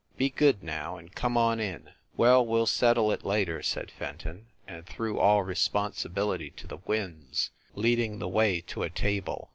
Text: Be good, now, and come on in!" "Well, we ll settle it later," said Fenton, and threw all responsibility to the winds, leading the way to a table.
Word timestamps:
Be 0.17 0.31
good, 0.31 0.63
now, 0.63 0.97
and 0.97 1.13
come 1.13 1.37
on 1.37 1.59
in!" 1.59 1.91
"Well, 2.17 2.43
we 2.43 2.57
ll 2.59 2.65
settle 2.65 3.11
it 3.11 3.23
later," 3.23 3.61
said 3.61 3.91
Fenton, 3.91 4.47
and 4.67 4.83
threw 4.83 5.19
all 5.19 5.43
responsibility 5.43 6.49
to 6.57 6.65
the 6.65 6.79
winds, 6.87 7.51
leading 7.75 8.17
the 8.17 8.27
way 8.27 8.61
to 8.61 8.81
a 8.81 8.89
table. 8.89 9.49